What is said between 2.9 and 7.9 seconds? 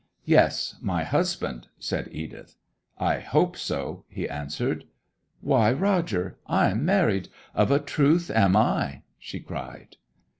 'I hope so,' he answered. 'Why, Roger, I'm married of a